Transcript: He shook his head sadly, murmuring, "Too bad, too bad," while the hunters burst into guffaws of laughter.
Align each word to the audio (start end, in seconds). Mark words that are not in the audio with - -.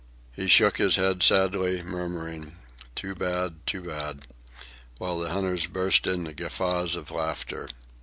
He 0.31 0.47
shook 0.47 0.77
his 0.79 0.95
head 0.95 1.21
sadly, 1.21 1.83
murmuring, 1.83 2.55
"Too 2.95 3.13
bad, 3.13 3.57
too 3.67 3.83
bad," 3.83 4.25
while 4.97 5.19
the 5.19 5.29
hunters 5.29 5.67
burst 5.67 6.07
into 6.07 6.33
guffaws 6.33 6.95
of 6.95 7.11
laughter. 7.11 7.67